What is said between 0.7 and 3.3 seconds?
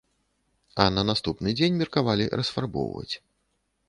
А на наступны дзень меркавалі расфарбоўваць.